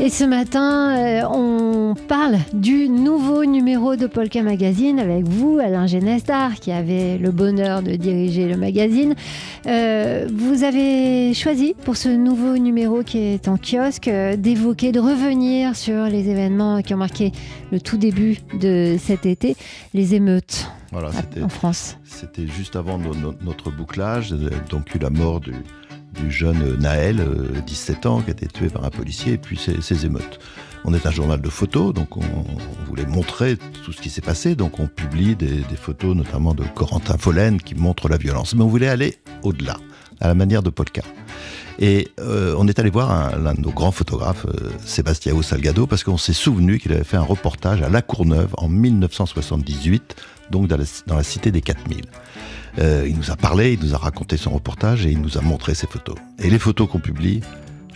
Et 0.00 0.10
ce 0.10 0.22
matin, 0.22 0.96
euh, 0.96 1.22
on 1.28 1.94
parle 2.06 2.36
du 2.52 2.88
nouveau 2.88 3.44
numéro 3.44 3.96
de 3.96 4.06
Polka 4.06 4.42
Magazine 4.44 5.00
avec 5.00 5.24
vous, 5.26 5.58
Alain 5.58 5.88
Genestar, 5.88 6.54
qui 6.54 6.70
avait 6.70 7.18
le 7.18 7.32
bonheur 7.32 7.82
de 7.82 7.96
diriger 7.96 8.46
le 8.46 8.56
magazine. 8.56 9.16
Euh, 9.66 10.28
vous 10.32 10.62
avez 10.62 11.34
choisi 11.34 11.74
pour 11.84 11.96
ce 11.96 12.08
nouveau 12.08 12.58
numéro 12.58 13.02
qui 13.02 13.18
est 13.18 13.48
en 13.48 13.56
kiosque 13.58 14.06
euh, 14.06 14.36
d'évoquer, 14.36 14.92
de 14.92 15.00
revenir 15.00 15.74
sur 15.74 16.04
les 16.04 16.28
événements 16.30 16.80
qui 16.80 16.94
ont 16.94 16.98
marqué 16.98 17.32
le 17.72 17.80
tout 17.80 17.96
début 17.96 18.38
de 18.58 18.96
cet 19.00 19.26
été, 19.26 19.56
les 19.94 20.14
émeutes 20.14 20.68
Voilà, 20.92 21.10
en 21.42 21.48
France. 21.48 21.96
c'était 22.04 22.46
juste 22.46 22.76
avant 22.76 22.98
no- 22.98 23.14
no- 23.16 23.34
notre 23.44 23.72
bouclage, 23.72 24.30
donc 24.70 24.94
eu 24.94 24.98
la 25.00 25.10
mort 25.10 25.40
du, 25.40 25.52
du 26.20 26.30
jeune 26.30 26.76
Naël, 26.76 27.20
euh, 27.20 27.60
17 27.66 28.06
ans, 28.06 28.20
qui 28.20 28.30
a 28.30 28.32
été 28.32 28.46
tué 28.46 28.68
par 28.68 28.84
un 28.84 28.90
policier, 28.90 29.34
et 29.34 29.38
puis 29.38 29.58
ces 29.58 30.06
émeutes. 30.06 30.40
On 30.84 30.94
est 30.94 31.06
un 31.06 31.10
journal 31.10 31.40
de 31.40 31.48
photos, 31.48 31.92
donc 31.92 32.16
on, 32.16 32.22
voulait 32.86 33.06
montrer 33.06 33.56
tout 33.84 33.92
ce 33.92 34.00
qui 34.00 34.08
s'est 34.08 34.22
passé, 34.22 34.54
donc 34.54 34.80
on 34.80 34.86
publie 34.86 35.36
des, 35.36 35.62
photos 35.76 36.16
notamment 36.16 36.54
de 36.54 36.64
Corentin 36.74 37.18
Follen 37.18 37.60
qui 37.60 37.74
montrent 37.74 38.08
la 38.08 38.16
violence. 38.16 38.54
Mais 38.54 38.62
on 38.62 38.68
voulait 38.68 38.88
aller 38.88 39.16
au-delà, 39.42 39.76
à 40.20 40.28
la 40.28 40.34
manière 40.34 40.62
de 40.62 40.70
Polka. 40.70 41.02
Et 41.80 42.08
euh, 42.18 42.54
on 42.58 42.66
est 42.66 42.78
allé 42.80 42.90
voir 42.90 43.10
un- 43.12 43.38
l'un 43.38 43.54
de 43.54 43.60
nos 43.60 43.70
grands 43.70 43.92
photographes, 43.92 44.46
euh, 44.46 44.70
Salgado, 45.42 45.86
parce 45.86 46.02
qu'on 46.02 46.18
s'est 46.18 46.32
souvenu 46.32 46.78
qu'il 46.78 46.92
avait 46.92 47.04
fait 47.04 47.16
un 47.16 47.22
reportage 47.22 47.82
à 47.82 47.88
La 47.88 48.02
Courneuve 48.02 48.48
en 48.58 48.68
1978, 48.68 50.16
donc 50.50 50.66
dans 50.66 50.76
la, 50.76 50.84
dans 51.06 51.16
la 51.16 51.22
cité 51.22 51.50
des 51.52 51.60
4000. 51.60 52.02
Euh, 52.78 53.06
il 53.08 53.16
nous 53.16 53.30
a 53.30 53.36
parlé, 53.36 53.74
il 53.74 53.80
nous 53.80 53.94
a 53.94 53.98
raconté 53.98 54.36
son 54.36 54.50
reportage 54.50 55.06
et 55.06 55.10
il 55.10 55.20
nous 55.20 55.38
a 55.38 55.40
montré 55.40 55.74
ses 55.74 55.86
photos. 55.86 56.16
Et 56.42 56.50
les 56.50 56.58
photos 56.58 56.88
qu'on 56.88 57.00
publie, 57.00 57.40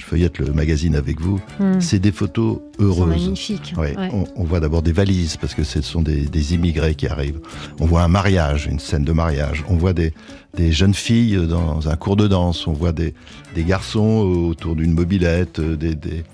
je 0.03 0.07
feuillette 0.09 0.39
le 0.39 0.53
magazine 0.53 0.97
avec 0.97 1.21
vous, 1.21 1.41
Hmm. 1.61 1.81
c'est 1.81 1.99
des 2.01 2.13
photos 2.13 2.59
heureuses. 2.81 3.09
magnifiques. 3.09 3.73
Ouais, 3.77 3.97
Ouais. 3.97 4.09
On, 4.13 4.25
on 4.37 4.45
voit 4.45 4.59
d'abord 4.61 4.83
des 4.83 4.93
valises 4.93 5.37
parce 5.37 5.55
que 5.55 5.63
ce 5.65 5.81
sont 5.81 6.03
des, 6.03 6.23
des 6.27 6.55
immigrés 6.55 6.95
qui 6.95 7.07
arrivent. 7.07 7.41
On 7.81 7.87
voit 7.87 8.03
un 8.03 8.09
mariage, 8.09 8.67
une 8.67 8.81
scène 8.81 9.05
de 9.05 9.13
mariage. 9.13 9.65
On 9.69 9.77
voit 9.77 9.93
des, 9.93 10.13
des 10.57 10.73
jeunes 10.73 10.95
filles 10.95 11.47
dans 11.49 11.89
un 11.89 11.97
cours 11.97 12.17
de 12.17 12.27
danse. 12.27 12.67
On 12.67 12.73
voit 12.73 12.93
des, 12.93 13.15
des 13.55 13.65
garçons 13.65 14.49
autour 14.51 14.75
d'une 14.77 14.93
mobilette, 14.93 15.61
des, 15.61 16.25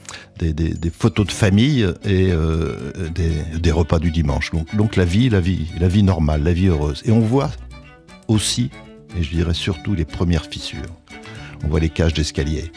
photos 0.90 1.26
de 1.26 1.32
famille 1.32 1.82
et 2.04 2.30
euh, 2.32 2.74
des, 3.14 3.58
des 3.60 3.70
repas 3.72 3.98
du 3.98 4.10
dimanche. 4.10 4.50
Donc, 4.52 4.74
donc 4.76 4.96
la 4.96 5.04
vie, 5.04 5.28
la 5.28 5.40
vie, 5.40 5.66
la 5.78 5.88
vie 5.88 6.02
normale, 6.02 6.42
la 6.42 6.52
vie 6.52 6.68
heureuse. 6.68 7.02
Et 7.04 7.12
on 7.12 7.20
voit 7.20 7.50
aussi, 8.28 8.70
et 9.18 9.22
je 9.22 9.30
dirais 9.30 9.54
surtout, 9.54 9.94
les 9.94 10.04
premières 10.04 10.46
fissures. 10.46 10.78
On 11.64 11.68
voit 11.68 11.80
les 11.80 11.88
cages 11.88 12.14
d'escalier 12.14 12.70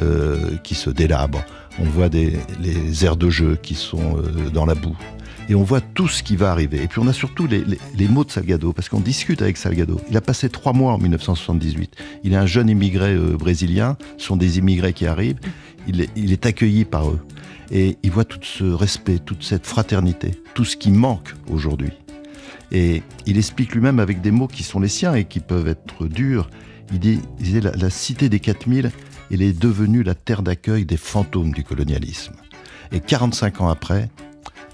euh, 0.00 0.56
qui 0.62 0.74
se 0.74 0.90
délabrent. 0.90 1.44
On 1.78 1.84
voit 1.84 2.08
les 2.08 3.04
aires 3.04 3.16
de 3.16 3.30
jeu 3.30 3.58
qui 3.62 3.74
sont 3.74 4.18
euh, 4.18 4.50
dans 4.50 4.66
la 4.66 4.74
boue. 4.74 4.96
Et 5.48 5.54
on 5.54 5.62
voit 5.62 5.80
tout 5.80 6.08
ce 6.08 6.22
qui 6.22 6.34
va 6.36 6.50
arriver. 6.50 6.82
Et 6.82 6.88
puis 6.88 6.98
on 6.98 7.06
a 7.06 7.12
surtout 7.12 7.46
les, 7.46 8.08
mots 8.08 8.24
de 8.24 8.30
Salgado, 8.30 8.72
parce 8.72 8.88
qu'on 8.88 9.00
discute 9.00 9.42
avec 9.42 9.56
Salgado. 9.56 10.00
Il 10.10 10.16
a 10.16 10.20
passé 10.20 10.48
trois 10.48 10.72
mois 10.72 10.92
en 10.92 10.98
1978. 10.98 11.94
Il 12.24 12.32
est 12.32 12.36
un 12.36 12.46
jeune 12.46 12.68
immigré 12.68 13.14
euh, 13.14 13.36
brésilien. 13.36 13.96
Ce 14.18 14.26
sont 14.26 14.36
des 14.36 14.58
immigrés 14.58 14.92
qui 14.92 15.06
arrivent. 15.06 15.38
Il 15.86 16.00
est, 16.00 16.10
il 16.16 16.32
est 16.32 16.46
accueilli 16.46 16.84
par 16.84 17.08
eux. 17.08 17.20
Et 17.70 17.96
il 18.02 18.10
voit 18.10 18.24
tout 18.24 18.40
ce 18.42 18.64
respect, 18.64 19.18
toute 19.18 19.44
cette 19.44 19.66
fraternité, 19.66 20.32
tout 20.54 20.64
ce 20.64 20.76
qui 20.76 20.90
manque 20.90 21.34
aujourd'hui. 21.48 21.90
Et 22.72 23.02
il 23.26 23.38
explique 23.38 23.72
lui-même 23.72 24.00
avec 24.00 24.20
des 24.20 24.32
mots 24.32 24.48
qui 24.48 24.62
sont 24.64 24.80
les 24.80 24.88
siens 24.88 25.14
et 25.14 25.24
qui 25.24 25.40
peuvent 25.40 25.68
être 25.68 26.06
durs. 26.06 26.48
Il, 26.92 26.98
dit, 26.98 27.20
disait 27.38 27.60
la 27.60 27.90
cité 27.90 28.28
des 28.28 28.38
4000, 28.38 28.90
elle 29.30 29.42
est 29.42 29.52
devenue 29.58 30.02
la 30.02 30.14
terre 30.14 30.42
d'accueil 30.42 30.84
des 30.84 30.96
fantômes 30.96 31.52
du 31.52 31.64
colonialisme. 31.64 32.34
Et 32.92 33.00
45 33.00 33.60
ans 33.60 33.68
après, 33.68 34.08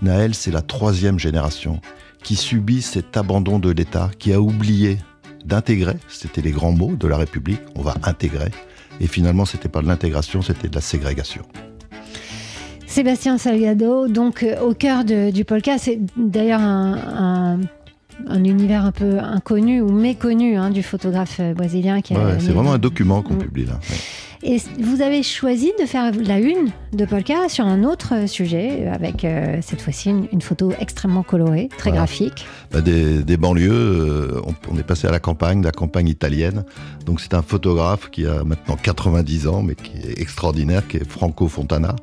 Naël, 0.02 0.34
c'est 0.34 0.50
la 0.50 0.62
troisième 0.62 1.18
génération 1.18 1.80
qui 2.22 2.36
subit 2.36 2.82
cet 2.82 3.16
abandon 3.16 3.58
de 3.58 3.70
l'État, 3.70 4.10
qui 4.18 4.32
a 4.32 4.40
oublié 4.40 4.98
d'intégrer, 5.44 5.96
c'était 6.08 6.40
les 6.42 6.52
grands 6.52 6.72
mots 6.72 6.94
de 6.94 7.08
la 7.08 7.16
République, 7.16 7.60
on 7.74 7.82
va 7.82 7.94
intégrer, 8.04 8.50
et 9.00 9.06
finalement 9.08 9.44
c'était 9.44 9.68
pas 9.68 9.82
de 9.82 9.88
l'intégration, 9.88 10.40
c'était 10.42 10.69
de 10.69 10.74
la 10.74 10.80
ségrégation. 10.80 11.42
Sébastien 12.86 13.38
Salgado, 13.38 14.06
donc 14.08 14.42
euh, 14.42 14.60
au 14.60 14.74
cœur 14.74 15.04
de- 15.04 15.30
du 15.30 15.44
polka, 15.44 15.78
c'est 15.78 15.98
d'ailleurs 16.16 16.60
un, 16.60 17.58
un- 17.58 17.60
un 18.28 18.44
univers 18.44 18.84
un 18.84 18.92
peu 18.92 19.19
inconnu 19.19 19.80
ou 19.80 19.90
méconnu 19.90 20.56
hein, 20.56 20.70
du 20.70 20.82
photographe 20.82 21.38
euh, 21.40 21.54
brésilien 21.54 22.02
qui 22.02 22.12
Ouais, 22.14 22.38
c'est 22.38 22.52
vraiment 22.52 22.74
un 22.74 22.78
document 22.78 23.22
qu'on 23.22 23.34
Mm. 23.34 23.38
publie 23.38 23.64
là. 23.64 23.80
ouais. 23.90 23.96
Et 24.44 24.56
vous 24.80 25.03
avez 25.03 25.22
choisi 25.22 25.72
de 25.80 25.86
faire 25.86 26.10
la 26.20 26.41
une 26.41 26.70
de 26.92 27.04
Polka 27.04 27.48
sur 27.48 27.64
un 27.64 27.84
autre 27.84 28.28
sujet, 28.28 28.88
avec 28.88 29.25
euh, 29.25 29.58
cette 29.62 29.80
fois-ci 29.80 30.10
une, 30.10 30.26
une 30.32 30.42
photo 30.42 30.72
extrêmement 30.80 31.22
colorée, 31.22 31.69
très 31.78 31.91
Voilà. 31.91 31.98
graphique. 32.06 32.44
Bah, 32.72 32.81
des, 32.81 33.22
des 33.22 33.36
banlieues, 33.36 33.70
euh, 33.70 34.41
on, 34.44 34.54
on 34.75 34.78
est 34.78 34.82
passé 34.82 35.06
à 35.06 35.12
la 35.12 35.20
campagne, 35.20 35.62
la 35.62 35.70
campagne 35.70 36.08
italienne. 36.08 36.64
Donc 37.06 37.20
c'est 37.20 37.34
un 37.34 37.42
photographe 37.42 38.10
qui 38.10 38.26
a 38.26 38.42
maintenant 38.42 38.76
90 38.82 39.47
ans, 39.47 39.62
mais 39.62 39.76
qui 39.76 39.92
est 40.08 40.20
extraordinaire, 40.20 40.88
qui 40.88 40.97
est 40.97 41.08
Franco 41.08 41.47
Fontana. 41.47 41.94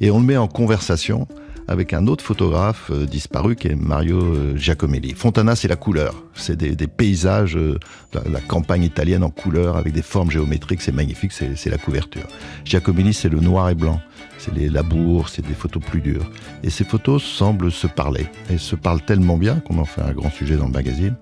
Et 0.00 0.10
on 0.10 0.18
le 0.18 0.24
met 0.24 0.38
en 0.38 0.48
conversation 0.48 1.26
avec 1.72 1.92
un 1.92 2.06
autre 2.06 2.24
photographe 2.24 2.90
euh, 2.90 3.06
disparu 3.06 3.56
qui 3.56 3.68
est 3.68 3.74
Mario 3.74 4.20
euh, 4.20 4.56
Giacomelli. 4.56 5.14
Fontana, 5.14 5.56
c'est 5.56 5.68
la 5.68 5.76
couleur. 5.76 6.14
C'est 6.34 6.56
des, 6.56 6.86
paysages, 6.86 7.56
euh, 7.56 7.78
la, 8.14 8.40
campagne 8.40 8.84
italienne 8.84 9.24
en 9.24 9.30
couleur 9.30 9.76
avec 9.76 9.92
des 9.92 10.02
formes 10.02 10.30
géométriques, 10.30 10.82
c'est 10.82 10.92
magnifique, 10.92 11.32
c'est 11.32 11.70
la 11.70 11.78
couverture. 11.78 12.22
Giacomelli, 12.64 13.12
c'est 13.12 13.28
le 13.28 13.40
noir 13.40 13.70
et 13.70 13.74
blanc. 13.74 14.00
C'est 14.38 14.54
les 14.54 14.68
labours, 14.68 15.28
c'est 15.28 15.46
des 15.46 15.54
photos 15.54 15.82
plus 15.82 16.00
dures. 16.00 16.30
Et 16.62 16.70
ces 16.70 16.84
photos 16.84 17.22
semblent 17.22 17.72
se 17.72 17.86
parler. 17.86 18.26
Elles 18.50 18.58
se 18.58 18.76
parlent 18.76 19.02
tellement 19.02 19.36
bien 19.36 19.60
qu'on 19.60 19.78
en 19.78 19.84
fait 19.84 20.02
un 20.02 20.12
grand 20.12 20.30
sujet 20.30 20.56
dans 20.56 20.66
le 20.66 20.72
magazine. 20.72 21.14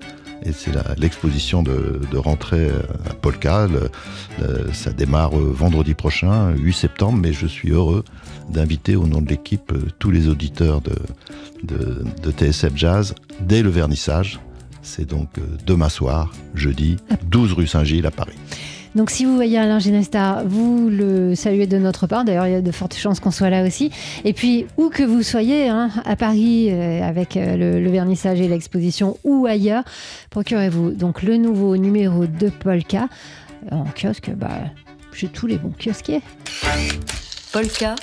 Et 0.42 0.52
c'est 0.52 0.72
l'exposition 0.96 1.62
de, 1.62 2.00
de 2.10 2.16
rentrée 2.16 2.70
à 3.08 3.12
Polka. 3.12 3.68
Ça 4.72 4.90
démarre 4.92 5.32
vendredi 5.32 5.92
prochain, 5.92 6.52
8 6.52 6.72
septembre, 6.72 7.18
mais 7.20 7.34
je 7.34 7.46
suis 7.46 7.70
heureux 7.72 8.04
d'inviter 8.50 8.96
au 8.96 9.06
nom 9.06 9.20
de 9.20 9.28
l'équipe 9.28 9.72
euh, 9.72 9.88
tous 9.98 10.10
les 10.10 10.28
auditeurs 10.28 10.80
de, 10.80 10.94
de, 11.64 12.04
de 12.22 12.30
TSF 12.30 12.72
Jazz 12.74 13.14
dès 13.40 13.62
le 13.62 13.70
vernissage. 13.70 14.40
C'est 14.82 15.08
donc 15.08 15.28
euh, 15.38 15.42
demain 15.66 15.88
soir, 15.88 16.32
jeudi, 16.54 16.96
12 17.28 17.52
rue 17.52 17.66
Saint-Gilles 17.66 18.06
à 18.06 18.10
Paris. 18.10 18.36
Donc 18.96 19.10
si 19.10 19.24
vous 19.24 19.36
voyez 19.36 19.56
Alain 19.56 19.78
Genestar, 19.78 20.42
vous 20.44 20.88
le 20.90 21.36
saluez 21.36 21.68
de 21.68 21.78
notre 21.78 22.08
part. 22.08 22.24
D'ailleurs, 22.24 22.48
il 22.48 22.52
y 22.52 22.56
a 22.56 22.60
de 22.60 22.72
fortes 22.72 22.96
chances 22.96 23.20
qu'on 23.20 23.30
soit 23.30 23.50
là 23.50 23.64
aussi. 23.64 23.92
Et 24.24 24.32
puis, 24.32 24.66
où 24.76 24.88
que 24.88 25.04
vous 25.04 25.22
soyez, 25.22 25.68
hein, 25.68 25.90
à 26.04 26.16
Paris, 26.16 26.70
euh, 26.70 27.02
avec 27.02 27.36
le, 27.36 27.80
le 27.80 27.90
vernissage 27.90 28.40
et 28.40 28.48
l'exposition, 28.48 29.16
ou 29.22 29.46
ailleurs, 29.46 29.84
procurez-vous 30.30 30.90
donc 30.90 31.22
le 31.22 31.36
nouveau 31.36 31.76
numéro 31.76 32.26
de 32.26 32.48
Polka 32.48 33.08
en 33.70 33.84
kiosque. 33.84 34.30
Bah, 34.36 34.48
chez 35.12 35.28
tous 35.28 35.46
les 35.46 35.58
bons 35.58 35.72
kiosquiers. 35.78 36.22
Polka. 37.52 37.94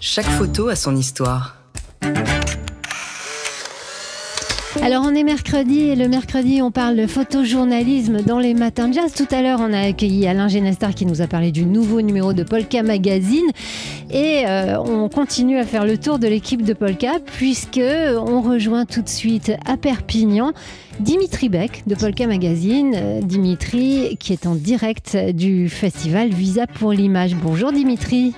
Chaque 0.00 0.26
photo 0.26 0.68
a 0.68 0.76
son 0.76 0.94
histoire. 0.94 1.56
Alors 4.80 5.02
on 5.04 5.14
est 5.14 5.24
mercredi 5.24 5.80
et 5.80 5.96
le 5.96 6.08
mercredi 6.08 6.62
on 6.62 6.70
parle 6.70 6.96
de 6.96 7.06
photojournalisme 7.06 8.22
dans 8.22 8.38
les 8.38 8.54
matins 8.54 8.88
de 8.88 8.94
jazz. 8.94 9.12
Tout 9.12 9.26
à 9.32 9.42
l'heure 9.42 9.58
on 9.60 9.72
a 9.72 9.80
accueilli 9.80 10.28
Alain 10.28 10.46
Genestar 10.46 10.94
qui 10.94 11.04
nous 11.06 11.20
a 11.20 11.26
parlé 11.26 11.50
du 11.50 11.66
nouveau 11.66 12.00
numéro 12.00 12.32
de 12.32 12.44
Polka 12.44 12.84
Magazine 12.84 13.50
et 14.10 14.44
euh, 14.46 14.78
on 14.78 15.08
continue 15.08 15.58
à 15.58 15.64
faire 15.64 15.84
le 15.84 15.98
tour 15.98 16.18
de 16.18 16.26
l'équipe 16.26 16.62
de 16.62 16.72
Polka 16.72 17.18
puisque 17.24 17.80
on 17.80 18.40
rejoint 18.40 18.86
tout 18.86 19.02
de 19.02 19.08
suite 19.08 19.52
à 19.66 19.76
Perpignan 19.76 20.52
Dimitri 21.00 21.48
Beck 21.48 21.82
de 21.86 21.94
Polka 21.94 22.26
Magazine. 22.26 22.94
Euh, 22.96 23.20
Dimitri 23.20 24.16
qui 24.18 24.32
est 24.32 24.46
en 24.46 24.54
direct 24.54 25.16
du 25.34 25.68
festival 25.68 26.30
Visa 26.30 26.66
pour 26.66 26.92
l'image. 26.92 27.34
Bonjour 27.36 27.72
Dimitri. 27.72 28.34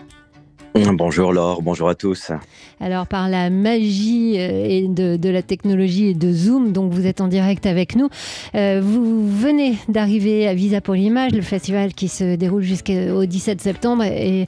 Bonjour 0.93 1.33
Laure, 1.33 1.63
bonjour 1.63 1.89
à 1.89 1.95
tous. 1.95 2.31
Alors 2.79 3.07
par 3.07 3.29
la 3.29 3.51
magie 3.51 4.37
euh, 4.39 4.67
et 4.69 4.87
de, 4.87 5.17
de 5.17 5.29
la 5.29 5.43
technologie 5.43 6.09
et 6.09 6.15
de 6.15 6.33
Zoom, 6.33 6.73
donc 6.73 6.93
vous 6.93 7.07
êtes 7.07 7.21
en 7.21 7.27
direct 7.27 7.67
avec 7.67 7.97
nous. 7.97 8.09
Euh, 8.55 8.81
vous 8.83 9.29
venez 9.29 9.77
d'arriver 9.89 10.47
à 10.47 10.55
Visa 10.55 10.81
pour 10.81 10.95
l'image, 10.95 11.33
le 11.33 11.43
festival 11.43 11.93
qui 11.93 12.09
se 12.09 12.37
déroule 12.37 12.63
jusqu'au 12.63 13.25
17 13.25 13.61
septembre. 13.61 14.05
Et 14.05 14.47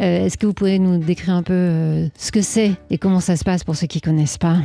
euh, 0.00 0.26
est-ce 0.26 0.36
que 0.36 0.46
vous 0.46 0.54
pouvez 0.54 0.80
nous 0.80 0.98
décrire 0.98 1.34
un 1.34 1.44
peu 1.44 1.52
euh, 1.54 2.08
ce 2.16 2.32
que 2.32 2.42
c'est 2.42 2.72
et 2.90 2.98
comment 2.98 3.20
ça 3.20 3.36
se 3.36 3.44
passe 3.44 3.62
pour 3.62 3.76
ceux 3.76 3.86
qui 3.86 4.00
connaissent 4.00 4.38
pas? 4.38 4.56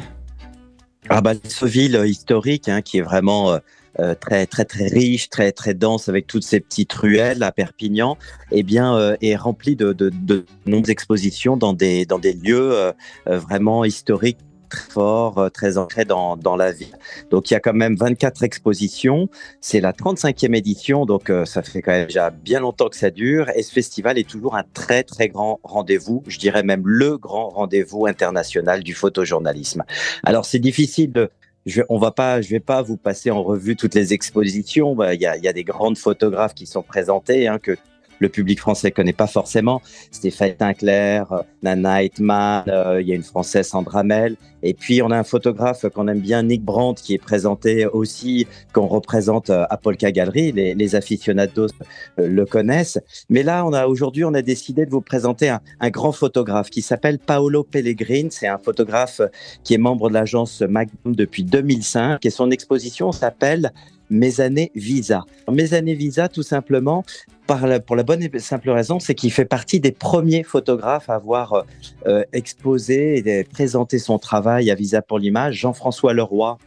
Ah 1.10 1.22
bah, 1.22 1.34
ce 1.48 1.66
ville 1.66 2.02
historique 2.06 2.70
hein, 2.70 2.82
qui 2.82 2.98
est 2.98 3.04
vraiment 3.04 3.58
euh, 4.00 4.14
très 4.14 4.46
très 4.46 4.66
très 4.66 4.88
riche, 4.88 5.30
très 5.30 5.52
très 5.52 5.74
dense 5.74 6.08
avec 6.08 6.28
toutes 6.28 6.44
ces 6.44 6.60
petites 6.60 6.94
ruelles 6.94 7.42
à 7.42 7.52
Perpignan, 7.52 8.18
eh 8.52 8.62
bien 8.62 8.96
euh, 8.96 9.16
est 9.22 9.36
rempli 9.36 9.76
de, 9.76 9.96
nombreuses 10.66 10.90
expositions 10.90 11.58
dans 11.58 11.74
des 11.74 12.06
dans 12.06 12.20
des 12.20 12.34
lieux 12.34 12.74
euh, 12.74 12.92
vraiment 13.26 13.84
historiques 13.86 14.38
très 14.70 14.90
fort, 14.90 15.50
très 15.54 15.78
ancré 15.78 16.04
dans, 16.04 16.36
dans 16.36 16.58
la 16.58 16.74
vie. 16.74 16.92
Donc 17.32 17.50
il 17.50 17.54
y 17.54 17.58
a 17.58 17.62
quand 17.62 17.74
même 17.74 17.96
24 17.96 18.44
expositions. 18.44 19.30
C'est 19.62 19.80
la 19.80 19.94
35e 19.94 20.54
édition, 20.54 21.06
donc 21.06 21.32
ça 21.46 21.64
fait 21.64 21.82
quand 21.82 21.94
même 21.94 22.08
déjà 22.08 22.32
bien 22.32 22.60
longtemps 22.60 22.90
que 22.90 22.98
ça 22.98 23.10
dure. 23.10 23.50
Et 23.56 23.64
ce 23.64 23.72
festival 23.72 24.18
est 24.18 24.30
toujours 24.30 24.58
un 24.58 24.66
très 24.74 25.04
très 25.04 25.30
grand 25.30 25.62
rendez-vous, 25.64 26.22
je 26.28 26.38
dirais 26.38 26.64
même 26.64 26.86
le 26.86 27.18
grand 27.18 27.48
rendez-vous 27.48 28.08
international 28.08 28.84
du 28.84 28.94
photojournalisme. 28.94 29.86
Alors 30.24 30.44
c'est 30.44 30.60
difficile 30.60 31.14
de 31.14 31.30
je, 31.68 31.82
on 31.90 32.00
va 32.00 32.12
pas, 32.12 32.42
je 32.42 32.50
vais 32.50 32.62
pas 32.62 32.82
vous 32.82 32.98
passer 32.98 33.30
en 33.30 33.44
revue 33.44 33.76
toutes 33.76 33.94
les 33.94 34.14
expositions. 34.14 34.96
Bah, 34.96 35.14
il 35.14 35.22
y, 35.22 35.28
a, 35.28 35.54
des 35.54 35.66
grandes 35.66 35.98
photographes 35.98 36.56
qui 36.56 36.66
sont 36.66 36.82
présentées, 36.82 37.48
hein, 37.48 37.60
que 37.60 37.78
le 38.20 38.30
public 38.30 38.60
français 38.60 38.92
connaît 38.92 39.14
pas 39.14 39.28
forcément. 39.28 39.82
Stéphane 40.12 40.56
Tinclair, 40.56 41.32
euh, 41.32 41.42
Nana 41.64 42.04
Heitman, 42.04 42.64
euh, 42.68 43.02
il 43.02 43.08
y 43.08 43.12
a 43.12 43.16
une 43.16 43.24
française 43.24 43.68
Sandra 43.68 44.04
Mel. 44.04 44.36
Et 44.64 44.74
puis 44.74 45.02
on 45.02 45.12
a 45.12 45.18
un 45.18 45.24
photographe 45.24 45.86
qu'on 45.94 46.08
aime 46.08 46.20
bien, 46.20 46.44
Nick 46.44 46.64
Brandt, 46.64 47.02
qui 47.02 47.14
est 47.14 47.20
présenté 47.20 47.86
aussi, 47.86 48.48
qu'on 48.74 48.88
représente 48.88 49.50
euh, 49.50 49.66
à 49.70 49.78
Polka 49.78 50.12
Gallery. 50.12 50.52
Les, 50.52 50.74
les 50.74 50.96
aficionados 50.96 51.68
le 52.18 52.46
connaissent. 52.46 53.00
Mais 53.30 53.44
là, 53.44 53.66
on 53.66 53.74
a 53.74 53.88
aujourd'hui, 53.88 54.24
on 54.26 54.34
a 54.34 54.42
décidé 54.42 54.86
de 54.86 54.92
vous 54.92 55.02
présenter 55.02 55.50
un, 55.50 55.62
un 55.80 55.90
grand 55.90 56.12
photographe 56.12 56.70
qui 56.70 56.82
s'appelle 56.82 57.20
Paolo 57.20 57.64
Pellegrin. 57.64 58.28
C'est 58.32 58.48
un 58.48 58.58
photographe 58.58 59.22
qui 59.64 59.74
est 59.74 59.78
membre 59.78 60.10
de 60.10 60.14
l'agence 60.14 60.62
Magnum 60.62 61.16
depuis 61.16 61.44
2005 61.44 62.26
et 62.26 62.30
son 62.30 62.52
exposition 62.52 63.12
s'appelle 63.12 63.72
mes 64.10 64.42
années 64.42 64.72
Visa. 64.76 65.26
Mes 65.52 65.74
années 65.74 65.96
Visa, 65.96 66.30
tout 66.30 66.44
simplement, 66.44 67.04
par 67.46 67.66
la, 67.68 67.80
pour 67.80 67.96
la 67.96 68.04
bonne 68.04 68.24
et 68.24 68.40
simple 68.40 68.70
raison, 68.70 69.00
c'est 69.00 69.16
qu'il 69.16 69.32
fait 69.32 69.46
partie 69.46 69.80
des 69.80 69.92
premiers 69.92 70.44
photographes 70.44 71.10
à 71.10 71.16
avoir 71.16 71.66
euh, 72.06 72.24
exposé 72.34 73.18
et 73.28 73.44
présenté 73.44 74.00
son 74.00 74.20
travail 74.20 74.70
à 74.70 74.76
Visa 74.76 75.02
pour 75.02 75.20
l'image. 75.20 75.56
Jean-François 75.56 76.14
Leroy, 76.14 76.58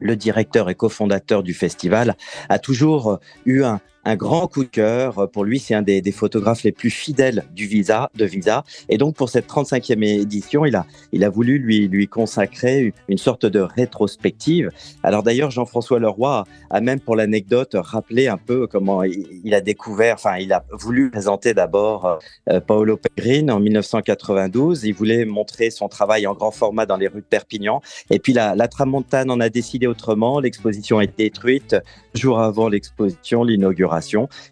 le 0.00 0.16
directeur 0.16 0.70
et 0.70 0.74
cofondateur 0.74 1.42
du 1.42 1.54
festival, 1.54 2.16
a 2.48 2.58
toujours 2.58 3.18
eu 3.46 3.62
un, 3.62 3.80
un 4.08 4.16
grand 4.16 4.48
coup 4.48 4.64
de 4.64 4.70
cœur. 4.70 5.30
Pour 5.30 5.44
lui, 5.44 5.58
c'est 5.58 5.74
un 5.74 5.82
des, 5.82 6.02
photographes 6.12 6.62
les 6.62 6.72
plus 6.72 6.88
fidèles 6.88 7.44
du 7.54 7.66
Visa, 7.66 8.10
de 8.14 8.24
Visa. 8.24 8.64
Et 8.88 8.96
donc, 8.96 9.14
pour 9.14 9.28
cette 9.28 9.46
35e 9.46 10.02
édition, 10.02 10.64
il 10.64 10.74
a, 10.76 10.86
il 11.12 11.24
a 11.24 11.28
voulu 11.28 11.58
lui, 11.58 11.88
lui 11.88 12.08
consacrer 12.08 12.94
une 13.08 13.18
sorte 13.18 13.44
de 13.44 13.60
rétrospective. 13.60 14.70
Alors 15.02 15.22
d'ailleurs, 15.22 15.50
Jean-François 15.50 15.98
Leroy 15.98 16.44
a 16.70 16.80
même, 16.80 17.00
pour 17.00 17.16
l'anecdote, 17.16 17.76
rappelé 17.78 18.28
un 18.28 18.38
peu 18.38 18.66
comment 18.66 19.02
il, 19.02 19.52
a 19.52 19.60
découvert, 19.60 20.14
enfin, 20.14 20.38
il 20.38 20.54
a 20.54 20.64
voulu 20.72 21.10
présenter 21.10 21.52
d'abord 21.52 22.18
euh, 22.48 22.60
Paolo 22.60 22.96
Pellegrin 22.96 23.50
en 23.50 23.60
1992. 23.60 24.84
Il 24.84 24.94
voulait 24.94 25.26
montrer 25.26 25.68
son 25.68 25.88
travail 25.88 26.26
en 26.26 26.32
grand 26.32 26.50
format 26.50 26.86
dans 26.86 26.96
les 26.96 27.08
rues 27.08 27.20
de 27.20 27.26
Perpignan. 27.26 27.82
Et 28.08 28.18
puis, 28.18 28.32
la, 28.32 28.54
la 28.54 28.68
Tramontane 28.68 29.30
en 29.30 29.38
a 29.40 29.50
décidé 29.50 29.86
autrement. 29.86 30.40
L'exposition 30.40 30.96
a 30.96 31.04
été 31.04 31.24
détruite. 31.24 31.76
Jour 32.14 32.40
avant 32.40 32.68
l'exposition, 32.68 33.44
l'inauguration 33.44 33.97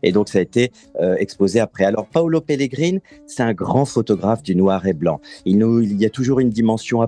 et 0.02 0.12
donc, 0.12 0.28
ça 0.28 0.38
a 0.38 0.42
été 0.42 0.72
euh, 1.00 1.16
exposé 1.18 1.60
après. 1.60 1.84
Alors, 1.84 2.06
Paolo 2.06 2.40
Pellegrin, 2.40 2.98
c'est 3.26 3.42
un 3.42 3.52
grand 3.52 3.84
photographe 3.84 4.42
du 4.42 4.54
noir 4.56 4.86
et 4.86 4.92
blanc. 4.92 5.20
Il, 5.44 5.56
y 6.00 6.06
a 6.06 6.10
toujours 6.10 6.40
une 6.40 6.50
dimension 6.50 7.02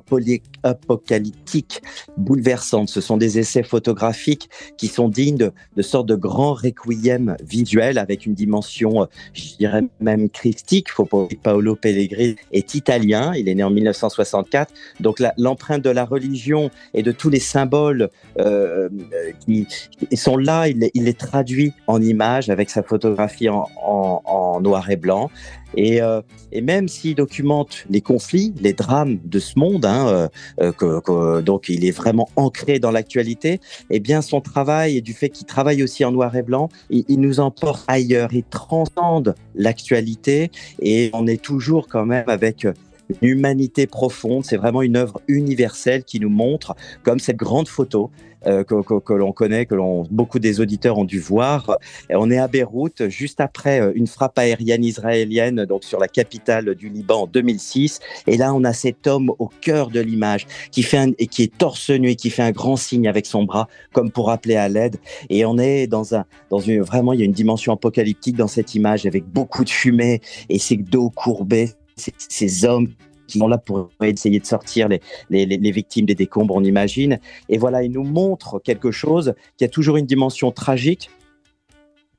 apocalyptique, 0.62 1.82
bouleversante. 2.16 2.88
Ce 2.88 3.00
sont 3.00 3.16
des 3.16 3.38
essais 3.38 3.62
photographiques 3.62 4.48
qui 4.76 4.88
sont 4.88 5.08
dignes 5.08 5.36
de, 5.36 5.52
de 5.76 5.82
sortes 5.82 6.06
de 6.06 6.14
grands 6.14 6.54
requiem 6.54 7.36
visuels 7.42 7.98
avec 7.98 8.26
une 8.26 8.34
dimension, 8.34 9.02
euh, 9.02 9.06
je 9.32 9.56
dirais 9.56 9.82
même 10.00 10.28
christique. 10.28 10.88
Paolo 11.42 11.76
Pellegrin 11.76 12.34
est 12.52 12.74
italien. 12.74 13.32
Il 13.34 13.48
est 13.48 13.54
né 13.54 13.62
en 13.62 13.70
1964. 13.70 14.72
Donc, 15.00 15.22
l'empreinte 15.36 15.82
de 15.82 15.90
la 15.90 16.04
religion 16.04 16.70
et 16.94 17.02
de 17.02 17.12
tous 17.12 17.30
les 17.30 17.40
symboles 17.40 18.10
euh, 18.38 18.88
qui 19.40 19.66
sont 20.14 20.36
là, 20.36 20.68
il, 20.68 20.90
il 20.94 21.04
les 21.04 21.14
traduit 21.14 21.72
en 21.86 22.00
images 22.00 22.27
avec 22.48 22.70
sa 22.70 22.82
photographie 22.82 23.48
en, 23.48 24.60
noir 24.60 24.90
et 24.90 24.96
blanc. 24.96 25.30
Et, 25.76 26.00
euh, 26.00 26.22
et, 26.50 26.62
même 26.62 26.88
s'il 26.88 27.14
documente 27.14 27.84
les 27.90 28.00
conflits, 28.00 28.54
les 28.60 28.72
drames 28.72 29.18
de 29.24 29.38
ce 29.38 29.58
monde, 29.58 29.84
hein, 29.84 30.28
euh, 30.60 30.72
que, 30.72 31.40
donc 31.42 31.68
il 31.68 31.84
est 31.84 31.90
vraiment 31.90 32.28
ancré 32.36 32.78
dans 32.78 32.90
l'actualité, 32.90 33.60
eh 33.90 34.00
bien 34.00 34.22
son 34.22 34.40
travail 34.40 34.96
et 34.96 35.00
du 35.02 35.12
fait 35.12 35.28
qu'il 35.28 35.46
travaille 35.46 35.82
aussi 35.82 36.04
en 36.04 36.12
noir 36.12 36.34
et 36.36 36.42
blanc, 36.42 36.70
il 36.90 37.20
nous 37.20 37.38
emporte 37.38 37.84
ailleurs, 37.86 38.30
il 38.32 38.44
transcende 38.44 39.34
l'actualité 39.54 40.50
et 40.80 41.10
on 41.12 41.26
est 41.26 41.40
toujours 41.40 41.86
quand 41.86 42.06
même 42.06 42.28
avec 42.28 42.66
une 43.08 43.28
humanité 43.28 43.86
profonde. 43.86 44.44
C'est 44.44 44.56
vraiment 44.56 44.82
une 44.82 44.96
œuvre 44.96 45.20
universelle 45.28 46.04
qui 46.04 46.20
nous 46.20 46.30
montre, 46.30 46.74
comme 47.02 47.18
cette 47.18 47.36
grande 47.36 47.68
photo 47.68 48.10
euh, 48.46 48.62
que, 48.62 49.12
l'on 49.14 49.32
connaît, 49.32 49.66
que 49.66 49.74
beaucoup 50.12 50.38
des 50.38 50.60
auditeurs 50.60 50.96
ont 50.96 51.04
dû 51.04 51.18
voir. 51.18 51.76
On 52.08 52.30
est 52.30 52.38
à 52.38 52.46
Beyrouth, 52.46 53.08
juste 53.08 53.40
après 53.40 53.80
euh, 53.80 53.90
une 53.96 54.06
frappe 54.06 54.38
aérienne 54.38 54.84
israélienne, 54.84 55.64
donc 55.64 55.82
sur 55.82 55.98
la 55.98 56.06
capitale 56.06 56.76
du 56.76 56.88
Liban 56.88 57.22
en 57.22 57.26
2006. 57.26 57.98
Et 58.28 58.36
là, 58.36 58.54
on 58.54 58.62
a 58.62 58.72
cet 58.72 59.08
homme 59.08 59.32
au 59.40 59.48
cœur 59.60 59.90
de 59.90 59.98
l'image 59.98 60.46
qui 60.70 60.84
fait 60.84 60.98
un, 60.98 61.10
et 61.18 61.26
qui 61.26 61.42
est 61.42 61.58
torse 61.58 61.90
nu 61.90 62.10
et 62.10 62.16
qui 62.16 62.30
fait 62.30 62.42
un 62.42 62.52
grand 62.52 62.76
signe 62.76 63.08
avec 63.08 63.26
son 63.26 63.42
bras, 63.42 63.66
comme 63.92 64.12
pour 64.12 64.30
appeler 64.30 64.54
à 64.54 64.68
l'aide. 64.68 64.98
Et 65.30 65.44
on 65.44 65.58
est 65.58 65.88
dans 65.88 66.14
un, 66.14 66.24
dans 66.48 66.60
une, 66.60 66.80
vraiment, 66.80 67.14
il 67.14 67.18
y 67.18 67.22
a 67.22 67.26
une 67.26 67.32
dimension 67.32 67.72
apocalyptique 67.72 68.36
dans 68.36 68.46
cette 68.46 68.76
image 68.76 69.04
avec 69.04 69.24
beaucoup 69.24 69.64
de 69.64 69.70
fumée 69.70 70.20
et 70.48 70.60
ces 70.60 70.76
dos 70.76 71.10
courbés 71.10 71.72
ces 71.98 72.64
hommes 72.64 72.88
qui 73.28 73.38
sont 73.38 73.48
là 73.48 73.58
pour 73.58 73.90
essayer 74.02 74.40
de 74.40 74.46
sortir 74.46 74.88
les, 74.88 75.00
les, 75.30 75.46
les, 75.46 75.70
victimes 75.70 76.06
des 76.06 76.14
décombres, 76.14 76.56
on 76.56 76.64
imagine. 76.64 77.20
Et 77.48 77.58
voilà, 77.58 77.82
il 77.82 77.92
nous 77.92 78.02
montre 78.02 78.58
quelque 78.58 78.90
chose 78.90 79.34
qui 79.56 79.64
a 79.64 79.68
toujours 79.68 79.96
une 79.96 80.06
dimension 80.06 80.50
tragique. 80.50 81.10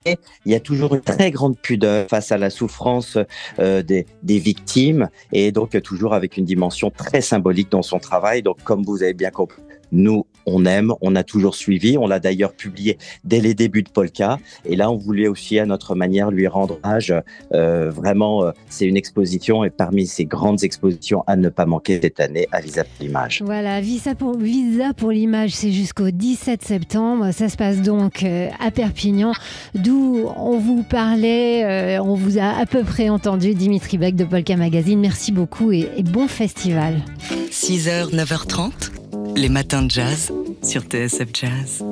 Et 0.05 0.17
il 0.45 0.53
y 0.53 0.55
a 0.55 0.61
toujours 0.61 0.95
une 0.95 1.01
très 1.01 1.29
grande 1.29 1.57
pudeur 1.57 2.07
face 2.07 2.31
à 2.31 2.37
la 2.37 2.49
souffrance 2.49 3.17
euh, 3.59 3.83
des, 3.83 4.05
des, 4.23 4.39
victimes 4.39 5.09
et 5.33 5.51
donc 5.51 5.79
toujours 5.81 6.13
avec 6.13 6.37
une 6.37 6.45
dimension 6.45 6.89
très 6.89 7.19
symbolique 7.19 7.69
dans 7.69 7.81
son 7.81 7.99
travail. 7.99 8.41
Donc, 8.41 8.63
comme 8.63 8.83
vous 8.83 9.03
avez 9.03 9.13
bien 9.13 9.29
compris, 9.29 9.61
nous, 9.91 10.25
on 10.45 10.65
aime, 10.65 10.93
on 11.01 11.15
a 11.15 11.23
toujours 11.23 11.55
suivi, 11.55 11.97
on 11.97 12.07
l'a 12.07 12.19
d'ailleurs 12.19 12.53
publié 12.53 12.97
dès 13.23 13.39
les 13.39 13.53
débuts 13.53 13.83
de 13.83 13.89
Polka. 13.89 14.39
Et 14.65 14.75
là, 14.75 14.91
on 14.91 14.95
voulait 14.95 15.27
aussi 15.27 15.59
à 15.59 15.65
notre 15.65 15.95
manière 15.95 16.31
lui 16.31 16.47
rendre 16.47 16.79
hommage. 16.83 17.13
Euh, 17.53 17.89
vraiment, 17.89 18.43
euh, 18.43 18.51
c'est 18.69 18.85
une 18.85 18.97
exposition 18.97 19.63
et 19.63 19.69
parmi 19.69 20.07
ces 20.07 20.25
grandes 20.25 20.63
expositions 20.63 21.23
à 21.27 21.35
ne 21.35 21.49
pas 21.49 21.65
manquer 21.65 21.99
cette 22.01 22.19
année 22.19 22.47
à 22.51 22.61
Visa 22.61 22.83
pour 22.83 22.93
l'image. 23.01 23.41
Voilà, 23.45 23.81
Visa 23.81 24.15
pour, 24.15 24.37
Visa 24.37 24.93
pour 24.93 25.11
l'image, 25.11 25.51
c'est 25.51 25.71
jusqu'au 25.71 26.11
17 26.11 26.63
septembre. 26.63 27.31
Ça 27.31 27.49
se 27.49 27.57
passe 27.57 27.81
donc 27.81 28.23
euh, 28.23 28.49
à 28.59 28.71
Perpignan, 28.71 29.33
d'où 29.75 30.27
on 30.37 30.57
vous 30.57 30.83
parlait, 30.83 31.63
euh, 31.65 32.03
on 32.03 32.15
vous 32.15 32.37
a 32.37 32.59
à 32.59 32.65
peu 32.65 32.83
près 32.83 33.09
entendu, 33.09 33.53
Dimitri 33.53 33.97
Beck 33.97 34.15
de 34.15 34.25
Polka 34.25 34.55
Magazine. 34.55 34.99
Merci 34.99 35.31
beaucoup 35.31 35.71
et, 35.71 35.89
et 35.97 36.03
bon 36.03 36.27
festival. 36.27 36.95
6h, 37.51 38.13
9h30 38.13 38.98
les 39.35 39.49
matins 39.49 39.83
de 39.83 39.91
jazz 39.91 40.31
sur 40.63 40.81
TSF 40.83 41.29
Jazz. 41.33 41.83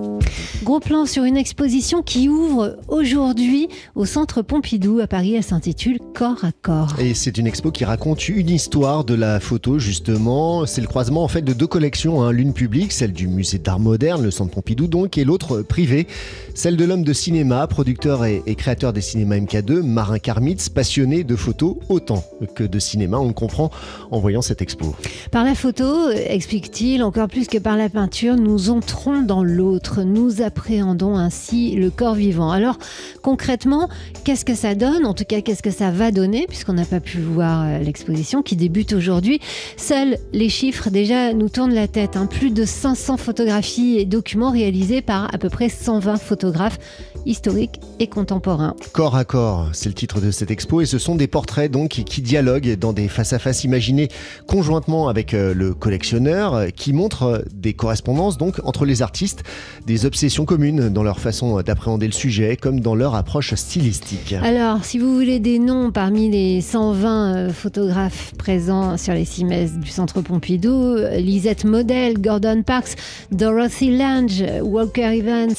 Gros 0.63 0.79
plan 0.79 1.05
sur 1.05 1.23
une 1.23 1.37
exposition 1.37 2.01
qui 2.01 2.29
ouvre 2.29 2.77
aujourd'hui 2.87 3.69
au 3.95 4.05
Centre 4.05 4.41
Pompidou 4.41 4.99
à 4.99 5.07
Paris. 5.07 5.35
Elle 5.35 5.43
s'intitule 5.43 5.99
Corps 6.13 6.43
à 6.43 6.51
corps. 6.51 6.95
Et 6.99 7.13
c'est 7.13 7.37
une 7.37 7.47
expo 7.47 7.71
qui 7.71 7.85
raconte 7.85 8.27
une 8.27 8.49
histoire 8.49 9.03
de 9.03 9.13
la 9.13 9.39
photo 9.39 9.79
justement. 9.79 10.65
C'est 10.65 10.81
le 10.81 10.87
croisement 10.87 11.23
en 11.23 11.27
fait 11.27 11.41
de 11.41 11.53
deux 11.53 11.67
collections, 11.67 12.23
hein. 12.23 12.31
l'une 12.31 12.53
publique, 12.53 12.91
celle 12.91 13.13
du 13.13 13.27
musée 13.27 13.59
d'art 13.59 13.79
moderne, 13.79 14.23
le 14.23 14.31
Centre 14.31 14.51
Pompidou 14.51 14.87
donc, 14.87 15.17
et 15.17 15.23
l'autre 15.23 15.61
privée, 15.61 16.07
celle 16.55 16.77
de 16.77 16.85
l'homme 16.85 17.03
de 17.03 17.13
cinéma, 17.13 17.67
producteur 17.67 18.25
et, 18.25 18.41
et, 18.45 18.55
créateur 18.55 18.93
des 18.93 19.01
cinémas 19.01 19.37
MK2, 19.37 19.81
Marin 19.81 20.19
Karmitz, 20.19 20.69
passionné 20.69 21.23
de 21.23 21.35
photos 21.35 21.75
autant 21.89 22.23
que 22.55 22.63
de 22.63 22.79
cinéma. 22.79 23.17
On 23.19 23.27
le 23.27 23.33
comprend 23.33 23.69
en 24.11 24.19
voyant 24.19 24.41
cette 24.41 24.61
expo. 24.61 24.95
Par 25.31 25.43
la 25.43 25.55
photo, 25.55 26.09
explique-t-il, 26.09 27.03
encore 27.03 27.27
plus 27.27 27.47
que 27.47 27.57
par 27.57 27.77
la 27.77 27.89
peinture, 27.89 28.35
nous 28.35 28.69
entrons 28.69 29.21
dans 29.21 29.43
l'autre. 29.43 30.01
Nous 30.17 30.41
appréhendons 30.41 31.15
ainsi 31.15 31.75
le 31.75 31.91
corps 31.91 32.15
vivant. 32.15 32.49
Alors 32.49 32.79
concrètement, 33.21 33.87
qu'est-ce 34.23 34.45
que 34.45 34.55
ça 34.55 34.73
donne? 34.73 35.05
En 35.05 35.13
tout 35.13 35.25
cas, 35.25 35.41
qu'est-ce 35.41 35.61
que 35.61 35.69
ça 35.69 35.91
va 35.91 36.09
donner? 36.09 36.47
Puisqu'on 36.47 36.73
n'a 36.73 36.85
pas 36.85 36.99
pu 36.99 37.19
voir 37.19 37.63
euh, 37.63 37.77
l'exposition 37.77 38.41
qui 38.41 38.55
débute 38.55 38.93
aujourd'hui. 38.93 39.39
Seuls 39.77 40.17
les 40.33 40.49
chiffres 40.49 40.89
déjà 40.89 41.33
nous 41.33 41.49
tournent 41.49 41.75
la 41.75 41.87
tête. 41.87 42.17
Hein. 42.17 42.25
Plus 42.25 42.49
de 42.49 42.65
500 42.65 43.17
photographies 43.17 43.99
et 43.99 44.05
documents 44.05 44.49
réalisés 44.49 45.03
par 45.03 45.31
à 45.35 45.37
peu 45.37 45.49
près 45.49 45.69
120 45.69 46.17
photographes 46.17 46.79
historique 47.27 47.79
et 47.99 48.07
contemporain. 48.07 48.75
Corps 48.93 49.15
à 49.15 49.25
corps, 49.25 49.69
c'est 49.73 49.89
le 49.89 49.95
titre 49.95 50.21
de 50.21 50.31
cette 50.31 50.49
expo 50.49 50.81
et 50.81 50.85
ce 50.85 50.97
sont 50.97 51.15
des 51.15 51.27
portraits 51.27 51.69
donc 51.69 51.89
qui 51.89 52.21
dialoguent 52.21 52.77
dans 52.77 52.93
des 52.93 53.07
face-à-face 53.07 53.63
imaginés 53.63 54.07
conjointement 54.47 55.09
avec 55.09 55.33
euh, 55.33 55.53
le 55.53 55.73
collectionneur 55.73 56.53
euh, 56.53 56.67
qui 56.69 56.93
montrent 56.93 57.43
des 57.53 57.73
correspondances 57.73 58.37
donc 58.37 58.59
entre 58.63 58.85
les 58.85 59.01
artistes, 59.01 59.43
des 59.85 60.05
obsessions 60.05 60.45
communes 60.45 60.89
dans 60.89 61.03
leur 61.03 61.19
façon 61.19 61.61
d'appréhender 61.61 62.07
le 62.07 62.13
sujet 62.13 62.55
comme 62.55 62.79
dans 62.79 62.95
leur 62.95 63.15
approche 63.15 63.53
stylistique. 63.55 64.33
Alors, 64.41 64.85
si 64.85 64.97
vous 64.97 65.13
voulez 65.13 65.39
des 65.39 65.59
noms 65.59 65.91
parmi 65.91 66.29
les 66.29 66.61
120 66.61 67.35
euh, 67.35 67.49
photographes 67.49 68.33
présents 68.37 68.97
sur 68.97 69.13
les 69.13 69.25
six 69.25 69.43
messes 69.43 69.73
du 69.73 69.89
Centre 69.89 70.21
Pompidou, 70.21 70.95
Lisette 71.17 71.65
Model, 71.65 72.21
Gordon 72.21 72.63
Parks, 72.65 72.95
Dorothy 73.31 73.97
Lange, 73.97 74.43
Walker 74.61 75.17
Evans 75.17 75.55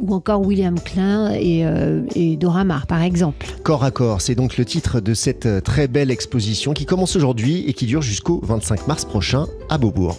ou 0.00 0.14
encore 0.14 0.44
William 0.44 0.78
Klein 0.80 1.11
et, 1.32 1.64
et 2.14 2.36
Dora 2.36 2.64
Maar 2.64 2.86
par 2.86 3.02
exemple. 3.02 3.46
Corps 3.62 3.84
à 3.84 3.90
corps, 3.90 4.20
c'est 4.20 4.34
donc 4.34 4.56
le 4.56 4.64
titre 4.64 5.00
de 5.00 5.14
cette 5.14 5.62
très 5.64 5.88
belle 5.88 6.10
exposition 6.10 6.72
qui 6.72 6.86
commence 6.86 7.16
aujourd'hui 7.16 7.64
et 7.66 7.72
qui 7.72 7.86
dure 7.86 8.02
jusqu'au 8.02 8.40
25 8.42 8.86
mars 8.86 9.04
prochain 9.04 9.46
à 9.68 9.78
Beaubourg. 9.78 10.18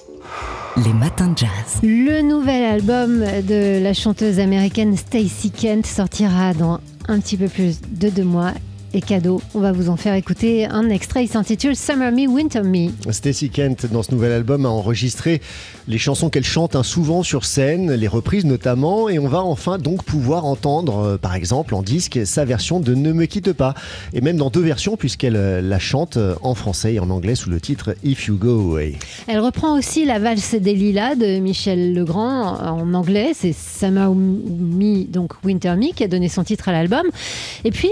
Les 0.77 0.93
matins 0.93 1.27
de 1.27 1.37
jazz. 1.37 1.49
Le 1.83 2.21
nouvel 2.21 2.63
album 2.63 3.19
de 3.47 3.83
la 3.83 3.93
chanteuse 3.93 4.39
américaine 4.39 4.97
Stacey 4.97 5.49
Kent 5.49 5.85
sortira 5.85 6.55
dans 6.55 6.79
un 7.07 7.19
petit 7.19 7.37
peu 7.37 7.47
plus 7.47 7.79
de 7.91 8.09
deux 8.09 8.23
mois 8.23 8.53
et 8.93 9.01
cadeau. 9.01 9.41
On 9.55 9.59
va 9.59 9.71
vous 9.71 9.89
en 9.89 9.97
faire 9.97 10.13
écouter 10.13 10.65
un 10.65 10.89
extrait. 10.89 11.23
Il 11.23 11.27
s'intitule 11.27 11.75
Summer 11.75 12.11
Me, 12.11 12.27
Winter 12.27 12.61
Me. 12.61 12.89
Stacy 13.11 13.49
Kent, 13.49 13.87
dans 13.91 14.03
ce 14.03 14.11
nouvel 14.11 14.31
album, 14.31 14.65
a 14.65 14.69
enregistré 14.69 15.41
les 15.87 15.97
chansons 15.97 16.29
qu'elle 16.29 16.43
chante 16.43 16.75
hein, 16.75 16.83
souvent 16.83 17.23
sur 17.23 17.45
scène, 17.45 17.93
les 17.93 18.07
reprises 18.07 18.45
notamment, 18.45 19.09
et 19.09 19.19
on 19.19 19.27
va 19.27 19.41
enfin 19.41 19.77
donc 19.77 20.03
pouvoir 20.03 20.45
entendre, 20.45 20.99
euh, 20.99 21.17
par 21.17 21.35
exemple, 21.35 21.75
en 21.75 21.81
disque, 21.81 22.19
sa 22.25 22.45
version 22.45 22.79
de 22.79 22.93
Ne 22.93 23.11
me 23.11 23.25
quitte 23.25 23.53
pas, 23.53 23.73
et 24.13 24.21
même 24.21 24.37
dans 24.37 24.49
deux 24.49 24.61
versions, 24.61 24.95
puisqu'elle 24.95 25.35
euh, 25.35 25.61
la 25.61 25.79
chante 25.79 26.17
euh, 26.17 26.35
en 26.41 26.55
français 26.55 26.93
et 26.93 26.99
en 26.99 27.09
anglais 27.09 27.35
sous 27.35 27.49
le 27.49 27.59
titre 27.59 27.95
If 28.03 28.27
You 28.27 28.37
Go 28.37 28.71
Away. 28.71 28.93
Elle 29.27 29.39
reprend 29.39 29.77
aussi 29.77 30.05
la 30.05 30.19
valse 30.19 30.55
des 30.55 30.73
lilas 30.73 31.15
de 31.15 31.39
Michel 31.39 31.93
Legrand 31.93 32.57
en 32.61 32.93
anglais, 32.93 33.31
c'est 33.33 33.53
Summer 33.53 34.13
Me, 34.13 35.05
donc 35.05 35.33
Winter 35.43 35.75
Me, 35.75 35.93
qui 35.93 36.03
a 36.03 36.07
donné 36.07 36.29
son 36.29 36.43
titre 36.43 36.69
à 36.69 36.71
l'album. 36.71 37.05
Et 37.65 37.71
puis, 37.71 37.89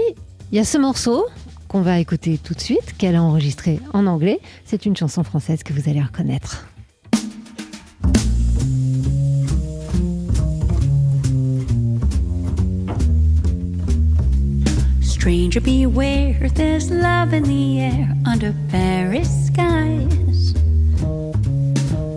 il 0.52 0.56
y 0.56 0.58
a 0.58 0.64
ce 0.64 0.76
morceau 0.76 1.26
qu'on 1.66 1.80
va 1.80 1.98
écouter 1.98 2.36
tout 2.36 2.52
de 2.52 2.60
suite, 2.60 2.94
qu'elle 2.98 3.16
a 3.16 3.22
enregistré 3.22 3.80
en 3.94 4.06
anglais. 4.06 4.38
C'est 4.66 4.84
une 4.84 4.94
chanson 4.94 5.24
française 5.24 5.62
que 5.62 5.72
vous 5.72 5.88
allez 5.88 6.02
reconnaître. 6.02 6.68
Stranger 15.00 15.60
beware, 15.60 16.50
there's 16.54 16.90
love 16.90 17.32
in 17.32 17.44
the 17.44 17.78
air 17.80 18.08
under 18.26 18.52
Paris 18.70 19.46
skies. 19.46 20.52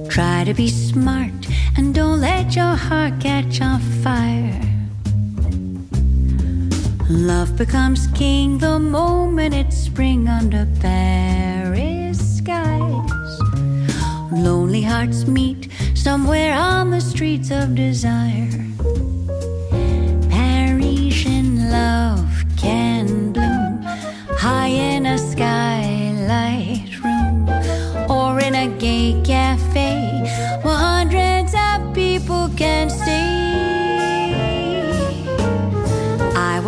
Try 0.09 0.43
to 0.43 0.53
be 0.53 0.67
smart 0.67 1.31
and 1.77 1.93
don't 1.93 2.19
let 2.19 2.53
your 2.55 2.75
heart 2.75 3.13
catch 3.21 3.61
on 3.61 3.79
fire. 4.03 4.64
Love 7.07 7.55
becomes 7.55 8.07
king 8.07 8.57
the 8.57 8.79
moment 8.79 9.53
it's 9.53 9.77
spring 9.77 10.27
under 10.27 10.67
Paris 10.81 12.37
skies. 12.37 13.39
Lonely 14.31 14.81
hearts 14.81 15.27
meet 15.27 15.69
somewhere 15.93 16.55
on 16.57 16.89
the 16.89 16.99
streets 16.99 17.51
of 17.51 17.75
desire. 17.75 18.74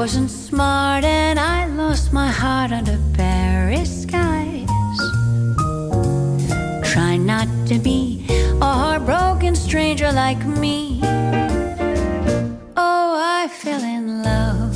Wasn't 0.07 0.31
smart 0.31 1.03
and 1.03 1.37
I 1.37 1.65
lost 1.65 2.13
my 2.13 2.29
heart 2.29 2.71
under 2.71 2.97
Paris 3.13 4.03
skies. 4.03 4.69
Try 6.93 7.17
not 7.17 7.49
to 7.67 7.77
be 7.77 8.25
a 8.61 8.71
heartbroken 8.81 9.53
stranger 9.53 10.09
like 10.13 10.41
me. 10.45 11.01
Oh, 12.77 13.09
I 13.41 13.49
fell 13.51 13.83
in 13.83 14.23
love. 14.23 14.73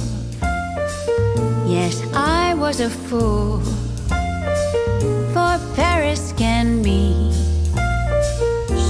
Yes, 1.66 2.04
I 2.14 2.54
was 2.54 2.82
a 2.82 2.90
fool. 2.90 3.62
For 5.32 5.54
Paris 5.78 6.34
can 6.34 6.84
be 6.84 7.32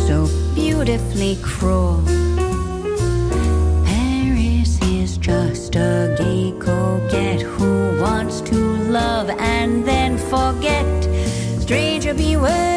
so 0.07 0.27
beautifully 0.55 1.37
cruel. 1.43 2.20
And 9.39 9.85
then 9.85 10.17
forget. 10.17 10.85
Stranger 11.61 12.13
beware, 12.13 12.70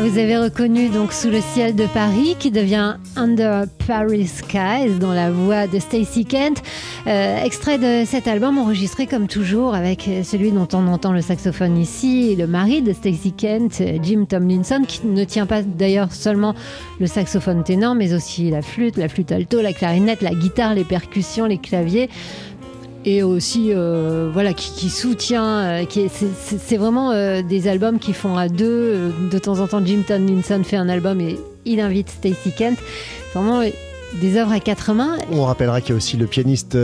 Vous 0.00 0.18
avez 0.18 0.36
reconnu 0.36 0.88
donc 0.88 1.12
Sous 1.12 1.30
le 1.30 1.40
ciel 1.40 1.76
de 1.76 1.86
Paris 1.86 2.36
qui 2.38 2.50
devient 2.50 2.96
Under 3.16 3.64
Paris 3.86 4.26
Skies 4.26 4.98
dans 4.98 5.12
la 5.12 5.30
voix 5.30 5.68
de 5.68 5.78
Stacey 5.78 6.24
Kent. 6.24 6.62
Euh, 7.06 7.42
extrait 7.42 7.78
de 7.78 8.04
cet 8.04 8.26
album 8.26 8.58
enregistré 8.58 9.06
comme 9.06 9.28
toujours 9.28 9.74
avec 9.74 10.10
celui 10.24 10.50
dont 10.50 10.66
on 10.72 10.88
entend 10.88 11.12
le 11.12 11.20
saxophone 11.20 11.78
ici, 11.78 12.34
le 12.34 12.46
mari 12.46 12.82
de 12.82 12.92
Stacey 12.92 13.30
Kent, 13.36 13.82
Jim 14.02 14.24
Tomlinson, 14.28 14.82
qui 14.86 15.06
ne 15.06 15.24
tient 15.24 15.46
pas 15.46 15.62
d'ailleurs 15.62 16.12
seulement 16.12 16.54
le 16.98 17.06
saxophone 17.06 17.62
ténor, 17.62 17.94
mais 17.94 18.14
aussi 18.14 18.50
la 18.50 18.62
flûte, 18.62 18.96
la 18.96 19.08
flûte 19.08 19.30
alto, 19.32 19.62
la 19.62 19.72
clarinette, 19.72 20.22
la 20.22 20.34
guitare, 20.34 20.74
les 20.74 20.84
percussions, 20.84 21.46
les 21.46 21.58
claviers 21.58 22.10
et 23.04 23.22
aussi 23.22 23.72
euh, 23.72 24.30
voilà 24.32 24.52
qui, 24.52 24.88
soutient 24.90 25.58
euh, 25.60 25.84
c'est- 25.88 26.76
vraiment 26.76 27.10
euh, 27.12 27.42
des 27.42 27.68
albums 27.68 27.98
qui 27.98 28.12
font 28.12 28.36
à 28.36 28.48
deux. 28.48 29.12
De 29.30 29.38
temps 29.38 29.60
en 29.60 29.66
temps 29.66 29.84
Jim 29.84 30.02
Tomlinson 30.06 30.62
fait 30.64 30.76
un 30.76 30.88
album 30.88 31.20
et 31.20 31.38
il 31.64 31.80
invite 31.80 32.08
Stacey 32.10 32.50
Kent. 32.56 32.78
Vraiment 33.34 33.62
des 34.20 34.36
œuvres 34.36 34.52
à 34.52 34.60
quatre 34.60 34.92
mains. 34.94 35.16
On 35.32 35.44
rappellera 35.44 35.80
qu'il 35.80 35.90
y 35.90 35.92
a 35.92 35.96
aussi 35.96 36.16
le 36.16 36.26
pianiste 36.26 36.76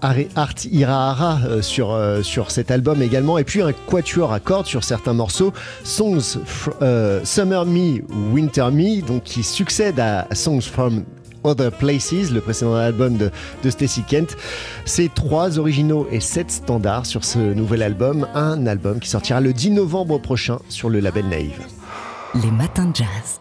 Art 0.00 0.54
Irahara 0.70 1.38
sur, 1.60 1.98
sur 2.22 2.50
cet 2.52 2.70
album 2.70 3.02
également, 3.02 3.36
et 3.38 3.42
puis 3.44 3.62
un 3.62 3.72
quatuor 3.72 4.32
à 4.32 4.38
cordes 4.38 4.66
sur 4.66 4.84
certains 4.84 5.12
morceaux, 5.14 5.52
Songs 5.82 6.38
euh, 6.82 7.20
Summer 7.24 7.64
Me, 7.66 8.02
Winter 8.32 8.66
Me, 8.72 9.00
donc 9.04 9.24
qui 9.24 9.42
succède 9.42 9.98
à 9.98 10.26
Songs 10.34 10.60
from 10.60 11.02
Other 11.44 11.70
Places, 11.72 12.30
le 12.30 12.40
précédent 12.40 12.74
album 12.74 13.16
de, 13.16 13.30
de 13.62 13.70
Stacey 13.70 14.02
Kent. 14.08 14.36
C'est 14.84 15.12
trois 15.14 15.58
originaux 15.58 16.06
et 16.10 16.20
sept 16.20 16.50
standards 16.50 17.06
sur 17.06 17.24
ce 17.24 17.38
nouvel 17.38 17.82
album, 17.82 18.26
un 18.34 18.66
album 18.66 19.00
qui 19.00 19.08
sortira 19.08 19.40
le 19.40 19.52
10 19.52 19.70
novembre 19.70 20.18
prochain 20.18 20.58
sur 20.68 20.88
le 20.88 21.00
label 21.00 21.26
Naive. 21.26 21.66
Les 22.34 22.50
matins 22.50 22.86
de 22.86 22.96
jazz. 22.96 23.40